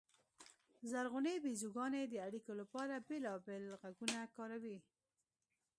[0.91, 4.77] زرغونې بیزوګانې د اړیکو لپاره بېلابېل غږونه کاروي.